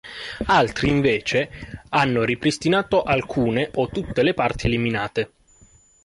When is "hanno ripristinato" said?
1.89-3.03